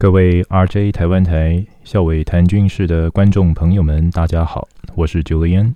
[0.00, 5.74] 各位 RJ 台湾台校委谈军事的观众朋友们，大家好，我是 Julian。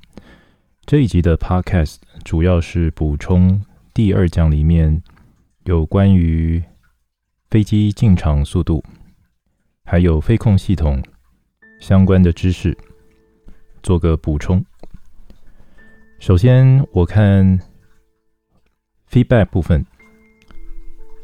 [0.86, 5.02] 这一集的 Podcast 主要是补充第二讲里面
[5.64, 6.64] 有关于
[7.50, 8.82] 飞机进场速度，
[9.84, 11.02] 还有飞控系统
[11.78, 12.74] 相关的知识，
[13.82, 14.64] 做个补充。
[16.18, 17.60] 首先，我看
[19.10, 19.84] feedback 部分，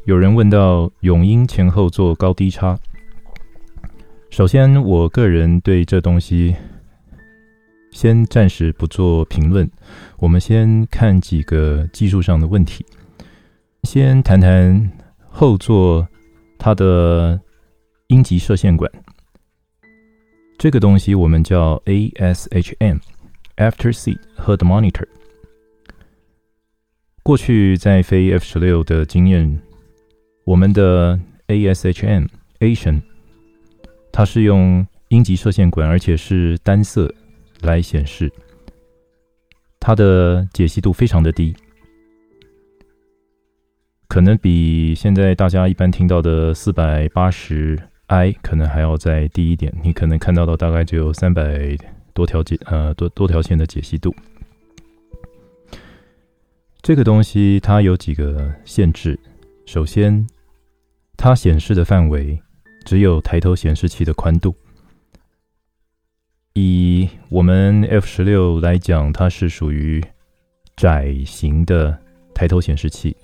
[0.05, 2.77] 有人问到永鹰前后座高低差。
[4.31, 6.55] 首先，我个人对这东西
[7.91, 9.69] 先暂时不做评论。
[10.19, 12.85] 我们先看几个技术上的问题。
[13.83, 14.89] 先谈谈
[15.27, 16.07] 后座
[16.57, 17.37] 它的
[18.07, 18.89] 阴极射线管，
[20.57, 25.07] 这个东西我们叫 ASHM（After Seat Head Monitor）。
[27.21, 29.61] 过去在飞 F 十六的经验，
[30.45, 32.29] 我们的 ASHM
[32.59, 33.01] Asian
[34.11, 37.13] 它是用阴极射线管，而且是单色
[37.61, 38.31] 来显示，
[39.79, 41.55] 它的解析度非常的低，
[44.07, 49.73] 可能比现在大家一般听到的四百八十 I 可能还要再低一点。
[49.81, 51.77] 你可能看到的大概只有三百
[52.13, 54.13] 多条解呃多多条线的解析度。
[56.81, 59.17] 这个东西它有几个限制，
[59.65, 60.27] 首先
[61.15, 62.41] 它显示的范围。
[62.83, 64.55] 只有抬头显示器的宽度。
[66.53, 70.03] 以我们 F 十六来讲，它是属于
[70.75, 71.97] 窄型的
[72.33, 73.15] 抬头显示器，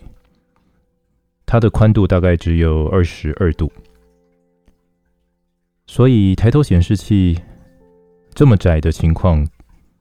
[1.46, 3.72] 它的宽度大概只有二十二度。
[5.88, 7.38] 所以抬头显示器
[8.34, 9.46] 这么窄的情况，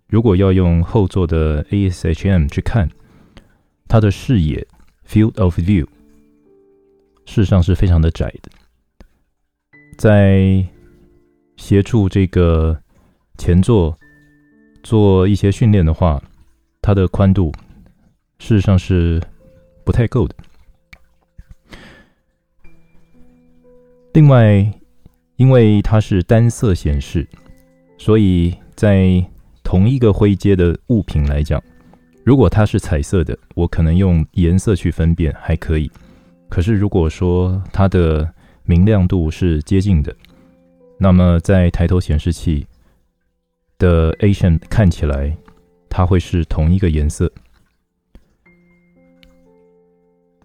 [0.08, 2.88] 如果要用后座的 ASHM 去看
[3.88, 4.66] 它的视野
[5.08, 5.86] （Field of View），
[7.24, 8.50] 事实上是非常的窄的。
[9.96, 10.64] 在
[11.56, 12.78] 协助这个
[13.38, 13.96] 前座
[14.82, 16.22] 做一些训练的话，
[16.82, 17.50] 它的宽度
[18.38, 19.20] 事实上是
[19.84, 20.34] 不太够的。
[24.12, 24.70] 另外，
[25.36, 27.26] 因为它是单色显示，
[27.98, 29.24] 所以在
[29.62, 31.62] 同一个灰阶的物品来讲，
[32.22, 35.90] 如果它是彩色的，我可能用颜色去分辨还可以。
[36.48, 38.30] 可是如果说它的
[38.66, 40.14] 明亮度是接近的，
[40.98, 42.66] 那么在抬头显示器
[43.78, 45.36] 的 Asian 看起来，
[45.88, 47.30] 它会是同一个颜色。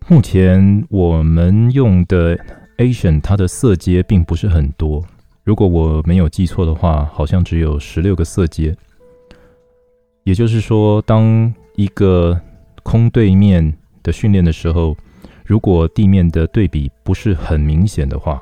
[0.07, 2.37] 目前我们用的
[2.77, 5.03] Asian 它的色阶并不是很多，
[5.43, 8.75] 如果我没有记错的话，好像只有十六个色阶。
[10.23, 12.39] 也就是说，当一个
[12.83, 14.95] 空对面的训练的时候，
[15.51, 18.41] 如果地面的对比不是很明显的话，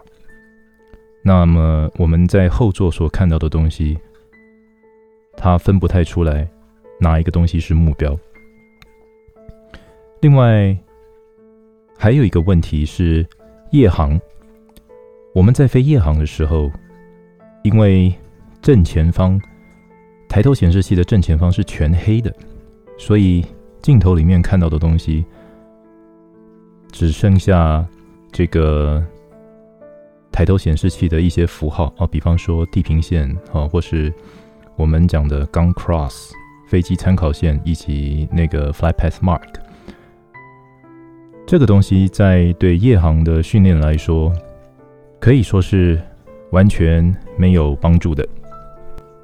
[1.24, 3.98] 那么我们在后座所看到的东西，
[5.36, 6.48] 它分不太出来
[7.00, 8.16] 哪一个东西是目标。
[10.22, 10.78] 另外，
[11.98, 13.26] 还有一个问题是
[13.72, 14.22] 夜航。
[15.34, 16.72] 我们在飞夜航的时候，
[17.64, 18.14] 因为
[18.62, 19.42] 正前方
[20.28, 22.32] 抬头显示器的正前方是全黑的，
[23.00, 23.44] 所以
[23.82, 25.26] 镜头里面看到的东西。
[26.92, 27.86] 只剩下
[28.32, 29.04] 这个
[30.32, 34.14] 抬头显示器的一些符号啊，比方说地平线啊，或是
[34.76, 36.32] 我们讲的 Gun Cross
[36.68, 39.42] 飞机参考线以及那个 Flight Path Mark。
[41.46, 44.32] 这个东西在对夜航的训练来说，
[45.20, 46.00] 可以说是
[46.52, 48.28] 完全没有帮助的，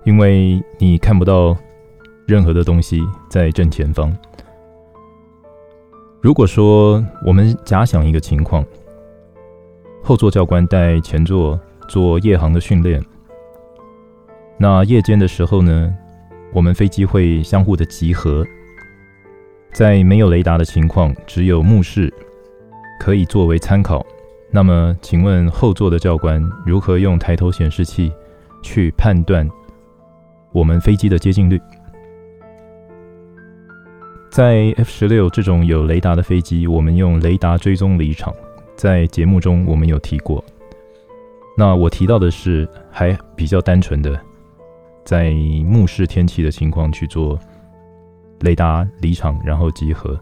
[0.04, 1.56] 因为你看不到
[2.28, 4.12] 任何的东西在正前方。
[6.26, 8.66] 如果说我们假想一个情况，
[10.02, 13.00] 后座教官带前座做夜航的训练，
[14.58, 15.96] 那夜间的时候呢，
[16.52, 18.44] 我们飞机会相互的集合，
[19.72, 22.12] 在没有雷达的情况，只有目视
[23.00, 24.04] 可以作为参考。
[24.50, 28.12] 那么，请问后座的教官如何用抬头显示器
[28.64, 29.48] 去判断
[30.52, 31.62] 我们飞机的接近率？
[34.36, 38.36] 在 F 十六这种有雷达的飞机，我们用雷达追踪离场，
[38.76, 40.44] 在节目中我们有提过。
[41.58, 44.20] 那我提到的是还比较单纯的，
[45.06, 45.32] 在
[45.66, 47.40] 目视天气的情况去做
[48.42, 50.20] 雷达离场，然后集合。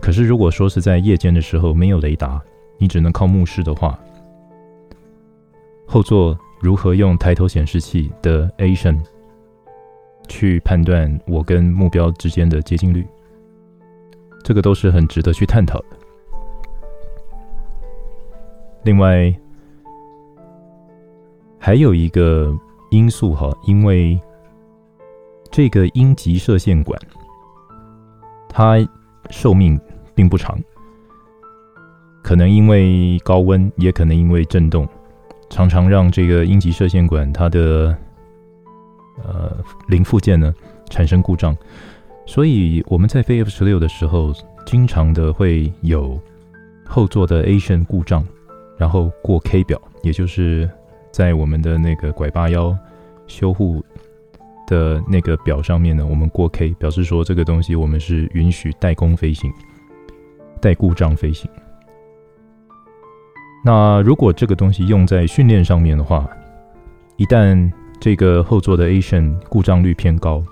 [0.00, 2.40] 可是如果说是在夜间的时候没有雷达，
[2.78, 3.98] 你只能靠目视的话，
[5.84, 9.00] 后座如何用抬头显示器的 ASION？
[10.28, 13.06] 去判断我跟目标之间的接近率，
[14.42, 15.86] 这个都是很值得去探讨的。
[18.82, 19.34] 另外，
[21.58, 22.54] 还有一个
[22.90, 24.20] 因素哈，因为
[25.50, 27.00] 这个阴极射线管，
[28.48, 28.76] 它
[29.30, 29.80] 寿命
[30.14, 30.58] 并不长，
[32.22, 34.86] 可能因为高温，也可能因为震动，
[35.48, 37.96] 常常让这个阴极射线管它的
[39.22, 39.56] 呃
[39.88, 40.52] 零附件呢
[40.90, 41.56] 产生故障，
[42.26, 44.32] 所以我们在飞 F 十六的时候，
[44.66, 46.18] 经常的会有
[46.86, 48.24] 后座的 Asian 故障，
[48.76, 50.68] 然后过 K 表，也就是
[51.10, 52.76] 在我们的那个拐八幺
[53.26, 53.84] 修护
[54.66, 59.52] 的那个表上面呢，我们过 K 表示说这个东西我们是允许代工飞行、
[60.60, 61.50] 带故障飞行。
[63.64, 66.28] 那如果这个东西用在训练上面的话，
[67.16, 70.42] 一旦这个后座的 A 线故障率偏高，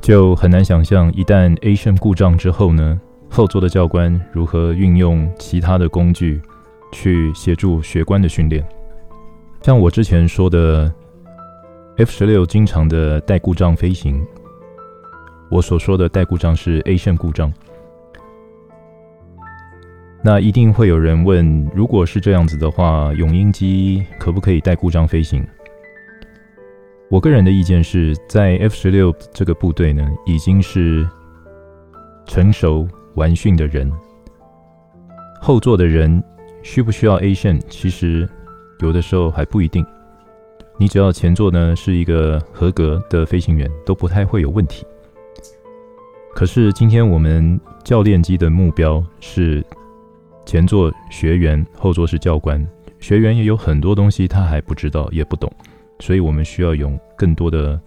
[0.00, 2.98] 就很难想象一旦 A 线故障之后呢，
[3.28, 6.40] 后座的教官如何运用其他的工具
[6.92, 8.66] 去协助学官的训练。
[9.62, 10.90] 像我之前说的
[11.98, 14.24] ，F 十六经常的带故障飞行，
[15.50, 17.52] 我所说的带故障是 A 线故障。
[20.22, 25.46] 那一定会有人问，如果是这样子的话，永鹰机可不可以带故障飞行？
[27.08, 31.08] 我个人的意见是在 F 十六这个部队呢，已经是
[32.26, 33.90] 成熟完训的人，
[35.40, 36.22] 后座的人
[36.64, 37.60] 需不需要 A 线？
[37.68, 38.28] 其实
[38.80, 39.86] 有的时候还不一定。
[40.78, 44.84] 你只要前座呢是一个合格的飞行员，都不太会有问题。
[46.34, 49.64] 可是今天我们教练机的目标是
[50.44, 52.66] 前座学员，后座是教官，
[52.98, 55.50] 学员也有很多东西他还不知道，也不懂。
[55.98, 57.80] 所以我们需要用更多的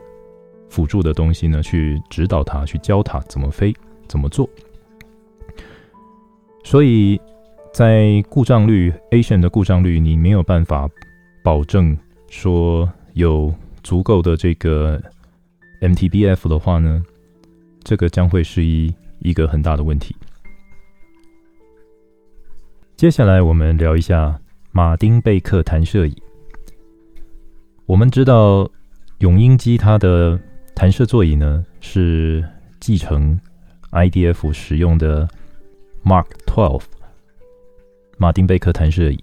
[0.70, 3.74] 辅助的东西呢，去指导它，去教它怎么飞，
[4.08, 4.50] 怎么做。
[6.64, 7.20] 所以
[7.74, 10.88] 在故障率 Asian 的故障率，你没有办法
[11.44, 11.98] 保证
[12.28, 13.54] 说有
[13.84, 15.02] 足够的这个
[15.82, 17.04] MTBF 的话呢，
[17.84, 20.16] 这个将会是一一个很大的问题。
[22.96, 24.40] 接下来我们聊一下
[24.72, 26.16] 马丁贝克弹射椅。
[27.90, 28.70] 我们知道，
[29.18, 30.40] 永英机它的
[30.76, 32.48] 弹射座椅呢，是
[32.80, 33.36] 继承
[33.90, 35.28] IDF 使用的
[36.06, 36.80] Mark 12
[38.20, 39.18] 马丁贝克弹射椅。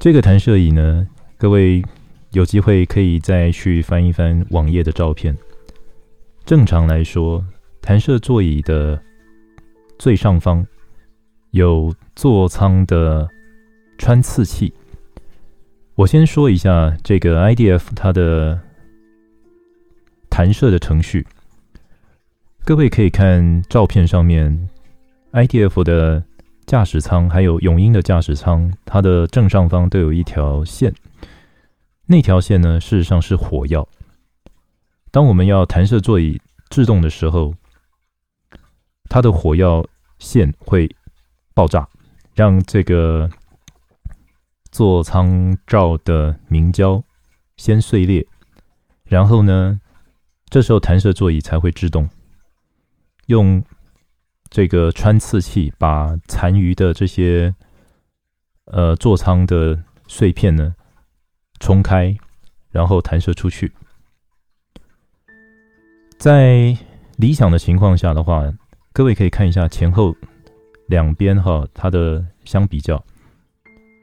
[0.00, 1.06] 这个弹射椅呢，
[1.38, 1.84] 各位
[2.32, 5.32] 有机会可以再去翻一翻网页的照片。
[6.44, 7.44] 正常来说，
[7.80, 9.00] 弹射座椅的
[10.00, 10.66] 最上方
[11.52, 13.28] 有座舱的
[13.98, 14.74] 穿刺器。
[16.00, 18.58] 我先说一下这个 IDF 它的
[20.30, 21.26] 弹射的程序，
[22.64, 24.66] 各位可以看照片上面
[25.32, 26.24] IDF 的
[26.64, 30.94] 驾驶舱，还有永鹰的驾驶舱，它的正上方都有一条线，
[32.06, 33.86] 那条线呢，事实上是火药。
[35.10, 37.54] 当我们要弹射座椅制动的时候，
[39.10, 39.86] 它的火药
[40.18, 40.88] 线会
[41.52, 41.86] 爆炸，
[42.34, 43.28] 让这个。
[44.70, 47.02] 座舱罩的明胶
[47.56, 48.26] 先碎裂，
[49.04, 49.80] 然后呢，
[50.48, 52.08] 这时候弹射座椅才会制动，
[53.26, 53.62] 用
[54.48, 57.54] 这个穿刺器把残余的这些
[58.66, 60.74] 呃座舱的碎片呢
[61.58, 62.16] 冲开，
[62.70, 63.72] 然后弹射出去。
[66.18, 66.76] 在
[67.16, 68.44] 理想的情况下的话，
[68.92, 70.14] 各位可以看一下前后
[70.86, 73.04] 两边哈，它的相比较。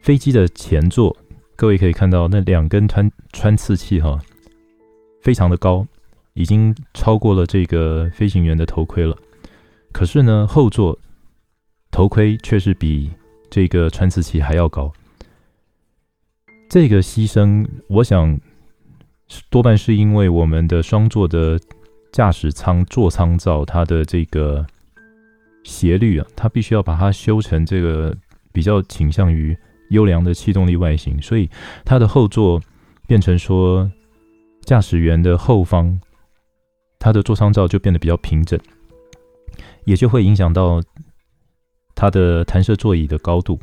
[0.08, 1.14] 飞机的前座，
[1.58, 4.18] 各位可以看到那两根穿穿刺器哈，
[5.22, 5.86] 非常的高，
[6.34, 9.14] 已经超过了这个飞行员的头盔了。
[9.92, 10.98] 可是呢，后座
[11.92, 13.12] 头盔却是比
[13.50, 14.94] 这个穿刺器还要高。
[16.70, 18.40] 这个牺牲，我想
[19.50, 21.60] 多半是因为我们的双座的
[22.14, 24.66] 驾驶舱座舱罩它的这个
[25.66, 28.16] 斜率啊，它必须要把它修成这个
[28.54, 29.54] 比较倾向于。
[29.90, 31.50] 优良的气动力外形，所以
[31.86, 32.62] 它的后座
[33.08, 33.92] 变成说，
[34.62, 36.00] 驾驶员的后方，
[37.00, 38.60] 它的座舱罩就变得比较平整，
[39.86, 40.82] 也就会影响到
[41.96, 43.60] 它的弹射座椅的高度。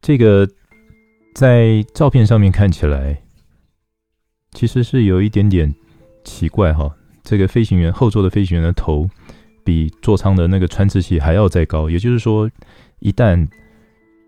[0.00, 0.48] 这个
[1.34, 3.22] 在照片上面看起来，
[4.52, 5.74] 其实是有一点点
[6.24, 6.94] 奇怪哈。
[7.22, 9.08] 这个飞行员后座的飞行员的头
[9.64, 12.50] 比座舱的那个穿刺器还要再高，也就是说，
[13.00, 13.48] 一旦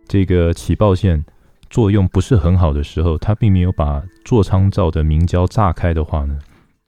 [0.08, 1.24] 这个起爆线
[1.68, 6.38] 作用不是很好的时候，它并没有把座舱罩的明胶炸开的话呢，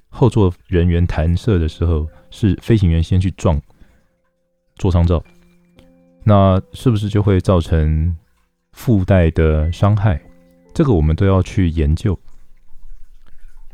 [0.08, 3.60] 后座人员弹射的时候是飞行员先去撞
[4.76, 5.22] 座舱罩，
[6.24, 8.16] 那是不是就会造成
[8.72, 10.20] 附带的伤害？
[10.72, 12.16] 这个我们都要去研究。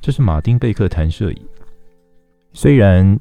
[0.01, 1.43] 这是马丁贝克弹射椅，
[2.53, 3.19] 虽然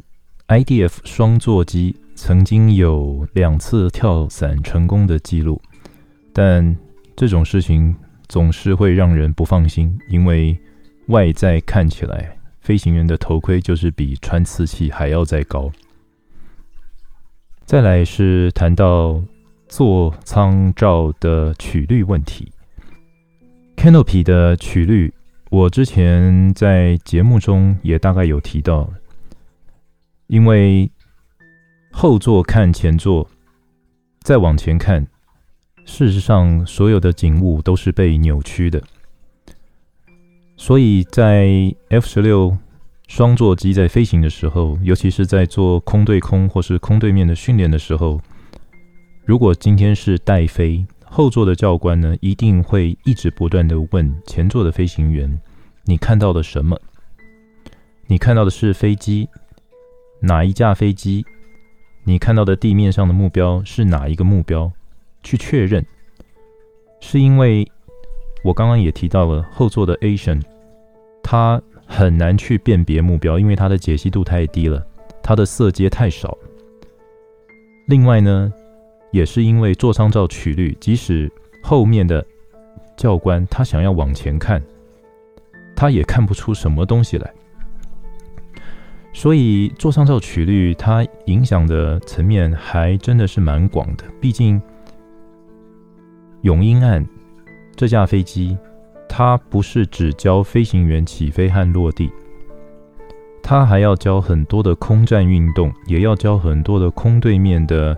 [0.47, 5.61] IDF 双座机曾经有两次跳伞成功的记录，
[6.33, 6.75] 但
[7.15, 7.95] 这种事情
[8.27, 10.59] 总是会让人不放心，因为
[11.07, 15.71] 外在看起来，飞行员的头盔就是比穿刺器还要再高。
[17.65, 19.21] 再来是谈到
[19.67, 22.51] 座舱罩的曲率问题
[23.77, 25.13] ，Canopy 的曲率，
[25.49, 28.91] 我之前在节目中也大概有提到，
[30.27, 30.91] 因为
[31.91, 33.29] 后座看前座，
[34.21, 35.07] 再往前看，
[35.85, 38.81] 事实上所有的景物都是被扭曲的，
[40.57, 42.57] 所以在 F 十六。
[43.05, 48.19] 双座机在飞行的时候，尤其是在做空对空或是空对面的训练的时候，
[49.23, 55.39] 如果今天是带飞，后座的教官呢，一定会一直不断地问前座的飞行员
[55.85, 56.79] ：“你看到了什么？
[58.07, 59.29] 你看到的是飞机？
[60.21, 61.23] 哪一架飞机？
[62.05, 64.71] 你看到的地面上的目标是哪一个目标？”
[65.23, 65.83] 去确认，
[66.99, 67.65] 是因为
[68.43, 70.41] 我刚刚也提到了后座的 Asian，
[71.23, 71.61] 它。
[71.85, 74.83] 很难去辨别目标，因为它的解析度太低了，
[75.21, 76.35] 它的色阶太少。
[77.87, 78.51] 另外呢，
[79.11, 82.25] 也是因为座舱罩曲率，即使后面的
[82.97, 84.63] 教官他想要往前看，
[85.75, 87.31] 他也看不出什么东西来。
[89.11, 94.05] 所以座舱罩曲率它影响的层面还真的是蛮广的。
[94.19, 94.59] 毕竟
[96.43, 97.05] 永鹰案
[97.75, 98.57] 这架飞机。
[99.15, 102.09] 它不是只教飞行员起飞和落地，
[103.43, 107.95] 它还要教很多的空战运动，也要教很多的空对面的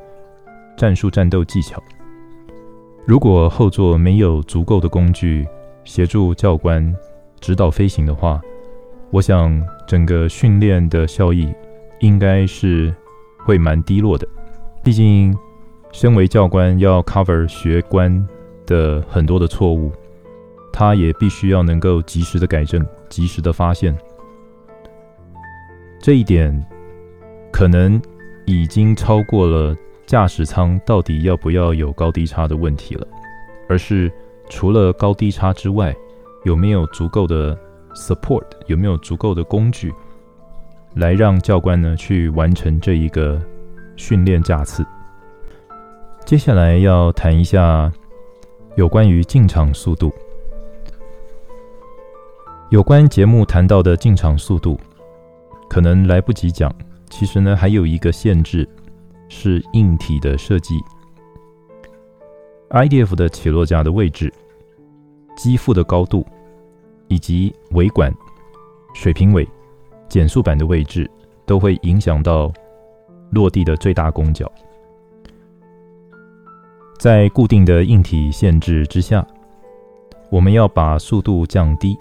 [0.76, 1.82] 战术战斗技巧。
[3.06, 5.48] 如果后座没有足够的工具
[5.86, 6.94] 协助教官
[7.40, 8.42] 指导飞行的话，
[9.10, 11.50] 我想整个训练的效益
[12.02, 12.94] 应该是
[13.46, 14.28] 会蛮低落的。
[14.84, 15.34] 毕竟，
[15.94, 18.28] 身为教官要 cover 学官
[18.66, 19.92] 的很多的错误。
[20.72, 23.98] 他也必须要能够及时的改正，及时的发现，
[26.02, 26.66] 这一点
[27.50, 28.02] 可能
[28.46, 29.74] 已经超过了
[30.06, 33.08] 驾驶舱到底要不要有高低差的问题了，
[33.70, 34.12] 而是
[34.50, 35.96] 除了高低差之外，
[36.44, 37.58] 有没有足够的
[37.94, 39.94] support，有没有足够的工具，
[40.96, 43.42] 来让教官呢去完成这一个
[43.96, 44.86] 训练架次。
[46.26, 47.90] 接下来要谈一下
[48.76, 50.14] 有关于进场速度。
[52.70, 54.78] 有关节目谈到的进场速度，
[55.70, 56.70] 可能来不及讲。
[57.10, 58.68] 其实呢，还有一个限制
[59.30, 60.76] 是硬体的设计
[62.70, 64.34] ，IDF 的起落架的位置、
[65.38, 66.26] 机腹的高度，
[67.08, 68.14] 以及尾管、
[68.94, 69.48] 水平尾、
[70.10, 71.10] 减速板的位置，
[71.46, 72.52] 都会影响到
[73.32, 74.52] 落地的最大攻角。
[76.98, 79.26] 在固定的硬体限制之下，
[80.30, 81.98] 我们要把速度降低。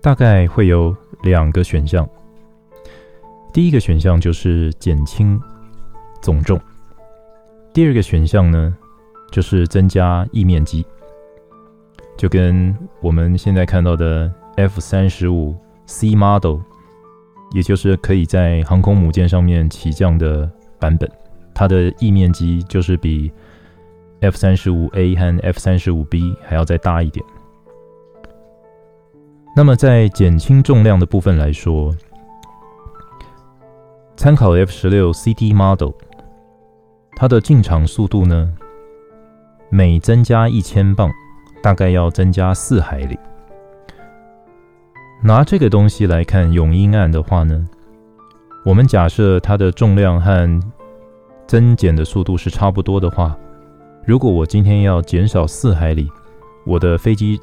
[0.00, 2.08] 大概会有两个选项。
[3.52, 5.40] 第一个选项就是减轻
[6.20, 6.60] 总重，
[7.72, 8.76] 第二个选项呢，
[9.32, 10.84] 就是增加翼面积，
[12.16, 16.58] 就跟我们现在看到的 F 三十五 C Model，
[17.52, 21.10] 也就是可以在航空母舰上面起降的版本，
[21.58, 23.32] 它的翼面积就是比
[24.20, 27.24] F 三十五 A 和 F 三十五 B 还要再大一点。
[29.56, 31.96] 那么在减轻重量的部分来说，
[34.16, 35.92] 参考 F 十六 CD Model，
[37.16, 38.52] 它的进场速度呢，
[39.70, 41.10] 每增加一千磅，
[41.62, 43.18] 大概要增加四海里。
[45.22, 47.66] 拿这个东西来看永鹰案的话呢，
[48.62, 50.60] 我们假设它的重量和
[51.46, 53.36] 增减的速度是差不多的话，
[54.04, 56.10] 如果我今天要减少四海里，
[56.64, 57.40] 我的飞机。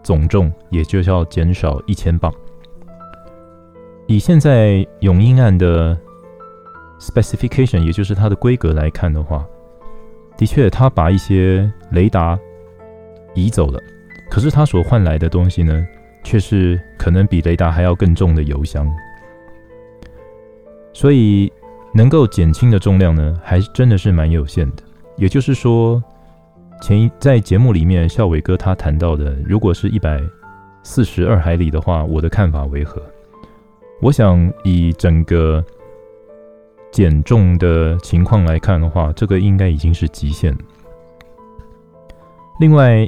[0.00, 2.32] 总重也就要减少一千磅。
[4.06, 5.94] 以现在永英案的
[6.98, 9.44] specification，也就是它的规格来看的话，
[10.36, 12.38] 的确，它把一些雷达
[13.34, 13.78] 移走了，
[14.30, 15.86] 可是它所换来的东西呢，
[16.24, 18.90] 却是可能比雷达还要更重的油箱。
[20.94, 21.52] 所以，
[21.92, 24.82] 能够减轻的重量呢，还真的是蛮有限的。
[25.16, 26.02] 也就是说。
[26.80, 30.22] 前一在节目里面，孝伟哥他谈到的，如果是一百
[30.84, 33.02] 四十二海里的话，我的看法为何？
[34.00, 35.64] 我想以整个
[36.92, 40.56] 减重的情况来看的话，这个应该已经是极限。
[42.60, 43.04] 另外，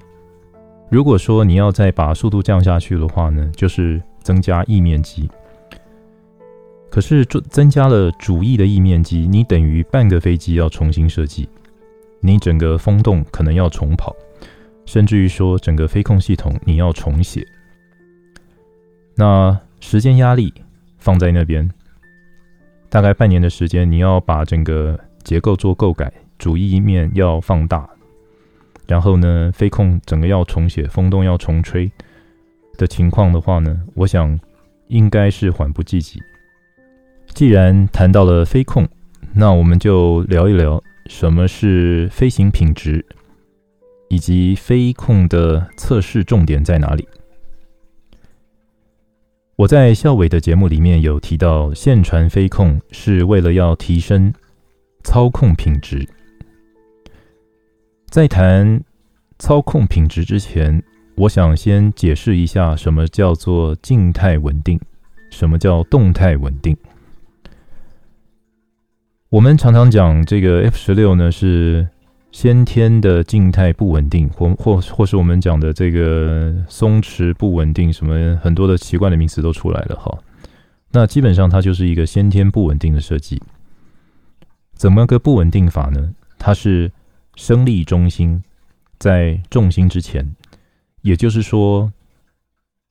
[0.88, 5.30] 如果说你要再把速度降下去的话呢，就是增加翼面积。
[6.90, 11.48] 可是增增加了主翼的翼面积，你等于半个飞机要重新设计，
[12.20, 14.14] 你整个风洞可能要重跑，
[14.84, 17.46] 甚至于说整个飞控系统你要重写。
[19.14, 20.52] 那时间压力
[20.98, 21.70] 放在那边，
[22.88, 27.88] 大概半年的时间，你要把整个结构做构改，主翼面要放大。
[28.88, 31.88] 然后呢，飞控整个要重写，风洞要重吹
[32.76, 34.36] 的情况的话呢，我想
[34.88, 36.20] 应该是缓不济急。
[37.40, 38.86] 既然谈到了飞控，
[39.32, 43.02] 那我们就聊一聊什么是飞行品质，
[44.10, 47.08] 以及飞控的测试重点在哪里。
[49.56, 54.30] 我在校委的节目里面有提到，线传飞控是为了要提升
[55.02, 56.06] 操控品质。
[58.10, 58.84] 在谈
[59.38, 60.82] 操控品质之前，
[61.16, 64.78] 我想先解释一下什么叫做静态稳定，
[65.30, 66.76] 什么叫动态稳定。
[69.30, 71.88] 我们常常讲这个 F 十六呢是
[72.32, 80.18] 先天的静态不稳定，或或或是我们讲的这个松弛不稳定，什么很多的奇怪的名词都出来了哈。
[80.90, 83.40] 那基本上它就是一个先天不稳定的设计。
[84.74, 86.12] 怎么个不稳定法呢？
[86.38, 86.92] 它是。
[87.36, 88.42] 升力中心
[88.98, 90.34] 在重心之前，
[91.00, 91.90] 也就是说，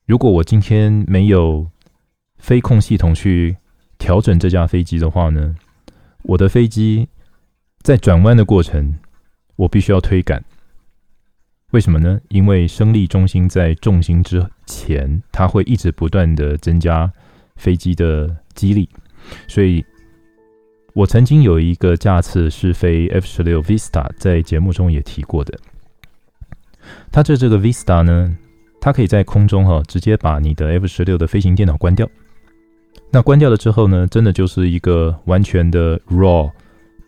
[0.06, 1.68] 如果我今天没有
[2.38, 3.58] 飞控系统去
[3.96, 5.54] 调整这架飞机的话呢，
[6.22, 7.08] 我的飞机
[7.80, 8.94] 在转弯的过程，
[9.56, 10.44] 我必须要推杆。
[11.72, 12.20] 为什么呢？
[12.28, 17.12] 因为升力中心在重心之前，它会一直不断的增加
[17.56, 18.88] 飞机的机力，
[19.48, 19.84] 所以。
[20.92, 25.56] 我曾经有一个架次是飞 F 十六 Vista，在节目中也提过的。
[27.12, 28.36] 它这这个 Vista 呢，
[28.80, 32.10] 它可以在空中哈、哦、直接把你的 F 十六的飞行电脑关掉。
[33.10, 36.50] 那关掉了之后呢，真的就是一个完全的 raw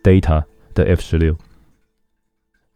[0.03, 1.35] data 的 F 十六。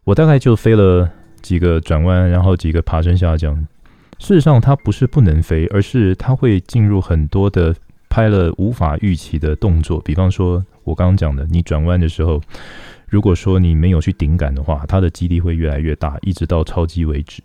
[0.04, 1.10] 我大概就飞了
[1.42, 3.54] 几个转弯，然后几个爬升下降。
[4.18, 7.74] 事实上，它不是不能飞，而是它会进入很多的
[8.08, 10.64] 拍了无法预期的动作，比方说。
[10.84, 12.40] 我刚刚讲的，你转弯的时候，
[13.08, 17.42] 如果说你没有去顶杆的话，它的机力会越来越大，一直到超机为止。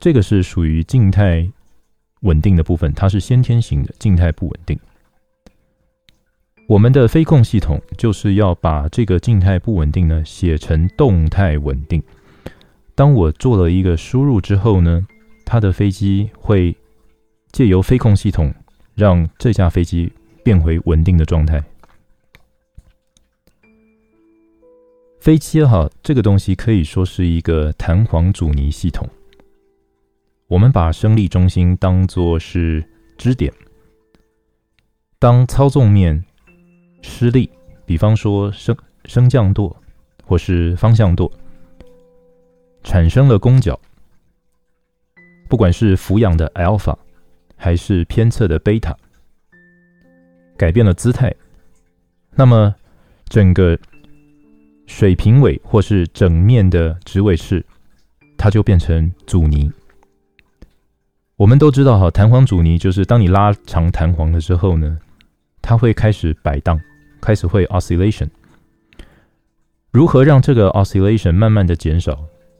[0.00, 1.48] 这个是属于静态
[2.22, 4.76] 稳定的部分，它是先天型的静态不稳定。
[6.66, 12.02] 我们的飞控系统就是要把这个静态不稳定呢写成动态稳定。
[12.94, 15.06] 当我做了一个输入之后呢，
[15.44, 16.76] 它的飞机会
[17.52, 18.52] 借由飞控系统
[18.94, 20.12] 让这架飞机。
[20.44, 21.62] 变回稳定的状态。
[25.20, 29.08] 飞机哈，这个东西可以说是一个弹簧阻尼系统。
[30.52, 32.84] 我们把升力中心当作是
[33.16, 33.50] 支点，
[35.18, 36.22] 当操纵面
[37.00, 37.50] 施力，
[37.86, 39.74] 比方说升升降舵
[40.26, 41.32] 或是方向舵，
[42.84, 43.80] 产生了攻角，
[45.48, 46.94] 不管是俯仰的 alpha
[47.56, 48.94] 还是偏侧的贝塔。
[50.58, 51.34] 改变了姿态，
[52.32, 52.74] 那么
[53.24, 53.78] 整个
[54.86, 57.64] 水平尾或是整面的直尾翅，
[58.36, 59.72] 它就变成阻尼。
[61.42, 64.96] 我们都知道哈，弹簧阻尼就是当你拉长弹簧的时候呢，
[65.60, 66.80] 它会开始摆荡，
[67.20, 68.28] 开始会 oscillation。
[69.90, 72.16] 如何让这个 oscillation 慢慢的减少，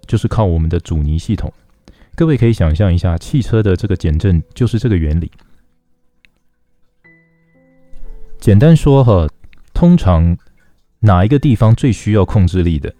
[0.08, 1.52] 就是靠我们的阻尼系统。
[2.16, 5.30] 各位可以想象一下，汽车的这个减震就是这个原理。
[8.40, 9.28] 简单说哈，
[9.72, 10.36] 通常
[10.98, 12.92] 哪一个地方最需要控制力的，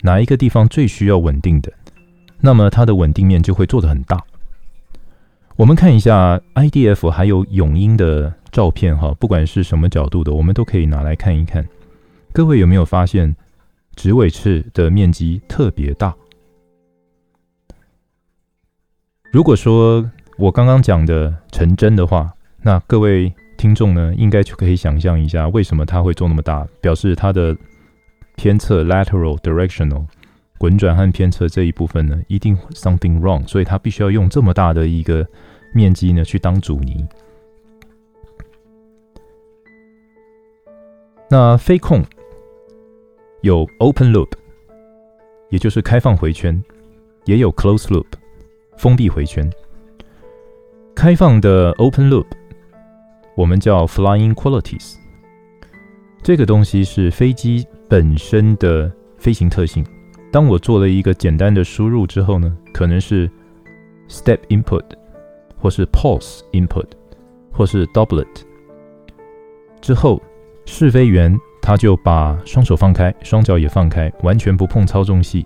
[0.00, 1.70] 哪一个地方最需要稳定的，
[2.40, 4.18] 那么它的稳定面就会做得很大。
[5.56, 11.66] 我们看一下 IDF 还有永英的照片哈，不管是什么角度的，我们都可以拿来看一看。
[12.32, 13.36] 各位有没有发现
[13.94, 16.14] 直尾翅的面积特别大？
[19.30, 23.32] 如果说我刚刚讲的成真的话，那各位。
[23.58, 27.56] 听众呢，应该就可以想象一下，为什么它会做那么大，表示它的
[28.34, 30.04] 偏侧 （lateral directional）
[30.62, 35.26] 滚转和偏侧这一部分呢，一定 something wrong，所以它必须要用这么大的一个
[35.74, 37.04] 面积呢去当阻尼。
[41.28, 42.04] 那飞控
[43.40, 44.30] 有 open loop，
[45.50, 46.62] 也就是开放回圈，
[47.24, 48.06] 也有 close loop，
[48.76, 49.50] 封闭回圈。
[50.94, 52.26] 开放的 open loop。
[53.34, 54.94] 我们叫 flying qualities，
[56.22, 59.84] 这个东西是飞机本身的飞行特性。
[60.32, 63.30] 当我做了一个简单的输入之后呢，可能是
[64.08, 64.82] step input，
[65.58, 66.86] 或是 pulse input，
[67.52, 68.26] 或是 doublet。
[69.82, 70.22] 之后，
[70.64, 75.44] 试飞员他就把双手放开，双脚也放开，完全不碰操纵系，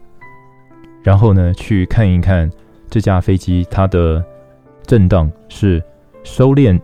[1.02, 2.48] 然后呢，去看一看
[2.88, 4.24] 这架飞机它的
[4.86, 5.82] 震荡是
[6.22, 6.80] 收敛，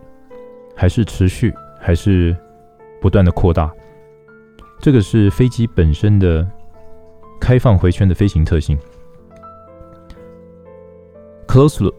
[0.75, 2.35] 还是持续，还是
[2.99, 3.71] 不断的扩大。
[4.81, 6.45] 这个是飞机本身的。
[7.39, 8.77] 开放回圈的飞行特性
[11.47, 11.93] ，close loop，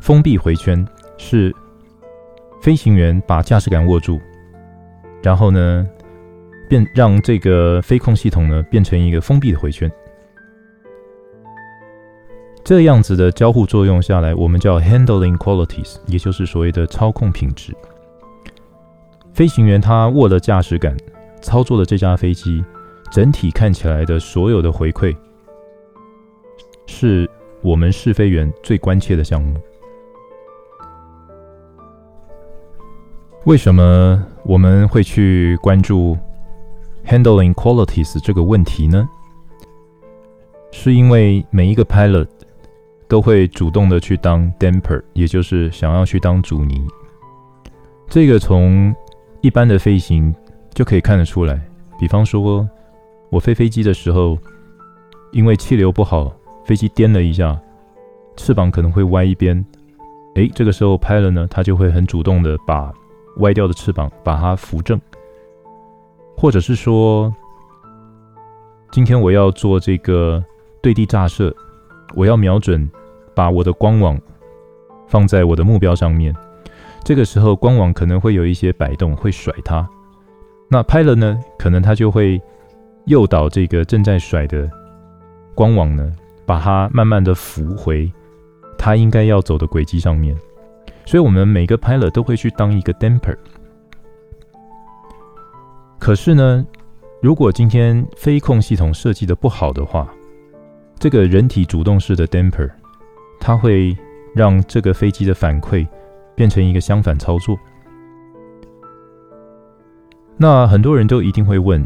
[0.00, 0.86] 封闭回圈
[1.16, 1.54] 是
[2.60, 4.20] 飞行员把驾驶杆握住，
[5.22, 5.86] 然后呢，
[6.68, 9.90] 变让这个飞控系统呢变成一个封闭的回圈。
[12.62, 17.74] 这样子的交互作用下来，我们叫 handling qualities，也就是所谓的操控品质。
[19.32, 20.94] 飞行员他握了驾驶杆，
[21.40, 22.62] 操作了这架飞机。
[23.10, 25.16] 整体看起来的所有的回馈，
[26.86, 27.28] 是
[27.62, 29.58] 我们试飞员最关切的项目。
[33.44, 36.18] 为什么我们会去关注
[37.06, 39.08] handling qualities 这个问题呢？
[40.70, 42.28] 是因为每一个 pilot
[43.08, 46.86] 都会主动的去当 damper，也就是想要去当阻尼。
[48.06, 48.94] 这个从
[49.40, 50.34] 一般的飞行
[50.74, 51.58] 就可以看得出来，
[51.98, 52.68] 比方说。
[53.30, 54.38] 我飞飞机的时候，
[55.32, 56.32] 因为气流不好，
[56.64, 57.58] 飞机颠了一下，
[58.36, 59.62] 翅膀可能会歪一边。
[60.36, 62.90] 诶，这个时候拍了呢，它就会很主动的把
[63.38, 64.98] 歪掉的翅膀把它扶正，
[66.36, 67.34] 或者是说，
[68.90, 70.42] 今天我要做这个
[70.80, 71.54] 对地炸射，
[72.14, 72.88] 我要瞄准，
[73.34, 74.18] 把我的光网
[75.06, 76.34] 放在我的目标上面，
[77.04, 79.86] 这个时候光网可能会有一些摆动，会甩它。
[80.70, 82.40] 那拍了呢，可能它就会。
[83.08, 84.70] 诱导这个正在甩的
[85.54, 88.12] 光网呢，把它慢慢的扶回
[88.76, 90.36] 它应该要走的轨迹上面。
[91.06, 93.34] 所以，我们每个 pilot 都会去当一个 damper。
[95.98, 96.66] 可是呢，
[97.22, 100.06] 如果今天飞控系统设计的不好的话，
[100.98, 102.70] 这个人体主动式的 damper，
[103.40, 103.96] 它会
[104.34, 105.88] 让这个飞机的反馈
[106.34, 107.58] 变成一个相反操作。
[110.36, 111.82] 那很多人都一定会问。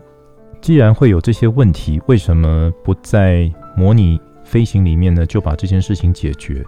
[0.62, 5.26] 既然会有这些问题，为什么不在模拟飞行里面呢？
[5.26, 6.64] 就把这件事情解决？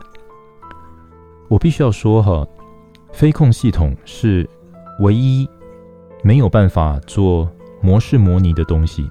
[1.47, 2.45] 我必须要说哈，
[3.13, 4.49] 飞控系统是
[4.99, 5.49] 唯一
[6.25, 7.49] 没有办法做
[7.81, 9.09] 模式模拟的东西，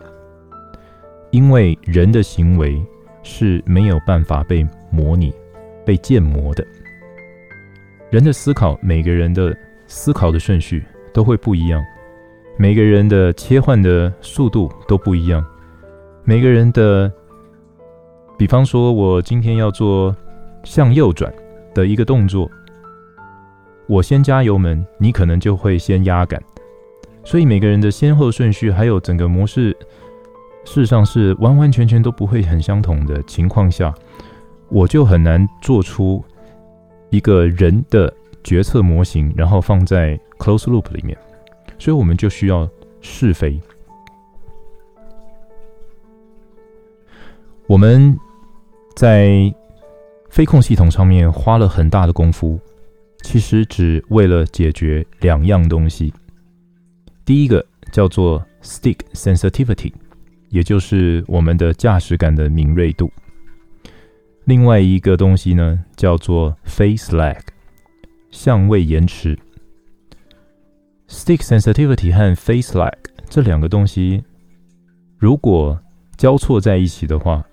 [1.32, 2.86] 因为人的行为
[3.24, 5.34] 是没有办法被模拟、
[5.86, 6.68] 被建模的。
[8.10, 9.56] 人的思考，每个人的
[9.88, 11.82] 思考的顺序都会不一样。
[12.56, 15.44] 每个人的切换的速度都不一样，
[16.24, 17.12] 每个人的，
[18.38, 20.16] 比方说，我今天要做
[20.64, 21.34] 向右转
[21.74, 22.50] 的一个动作，
[23.88, 26.42] 我先加油门，你可能就会先压杆，
[27.24, 29.72] 所以每个人的先后顺序还有整个模式，
[30.64, 33.92] 事实上是完完全全都不会很相同的情况下，
[34.70, 36.24] 我就很难做出
[37.10, 38.14] 一个人的
[38.44, 41.18] 决策模型，然后放在 close loop 里面。
[41.84, 42.66] 所以我们就需要
[43.02, 43.60] 试飞。
[47.68, 48.18] 我们
[48.96, 49.54] 在
[50.30, 52.58] 飞控系统上面花了很大的功夫，
[53.24, 56.14] 其实只为了解决两样东西。
[57.26, 59.92] 第一个叫做 stick sensitivity，
[60.48, 63.12] 也就是我们的驾驶感的敏锐度。
[64.46, 67.42] 另外一个东西呢，叫做 phase lag，
[68.32, 69.38] 相位延迟。
[71.14, 72.92] Stick sensitivity 和 face lag
[73.30, 74.24] 这两个东西，
[75.20, 75.80] 如果
[76.18, 77.46] 交错在一起的话，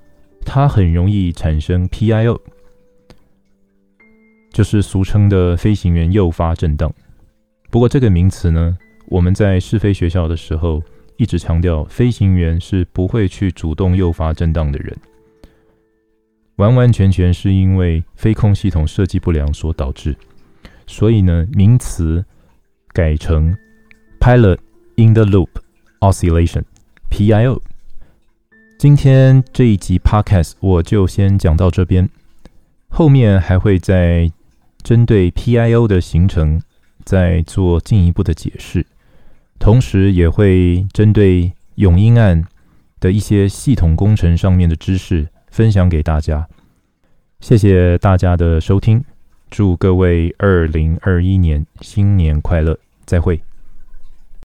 [0.46, 2.40] 它很容易产生 PIO，
[4.50, 6.90] 就是俗称的飞行员诱发震荡。
[7.70, 8.76] 不过这个名词呢，
[9.08, 10.82] 我们在试飞学校的时候
[11.18, 14.96] 一直强调，飞行员是不会去主动诱发震荡的人，
[16.56, 20.16] 完完全全是因为飞控系统设计不良所导致。
[20.86, 22.24] 所以呢，名词。
[23.00, 23.56] 改成
[24.20, 24.58] Pilot
[24.96, 25.48] in the Loop
[26.00, 27.58] Oscillation（PIO）。
[28.76, 32.10] 今天这一集 Podcast 我就先讲到这边，
[32.90, 34.30] 后面还会再
[34.82, 36.60] 针对 PIO 的形成
[37.02, 38.84] 再做进一步的解释，
[39.58, 42.44] 同时也会针对永英案
[43.00, 46.46] 的一些系统工程上面的知识分享给大家。
[47.40, 49.02] 谢谢大家的收听。
[49.48, 52.78] 祝各位二零二一年新年快乐！
[53.10, 53.42] 再会。